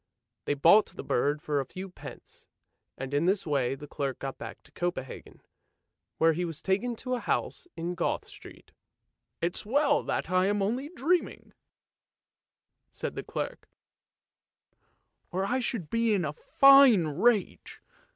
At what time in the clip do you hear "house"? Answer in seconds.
7.19-7.67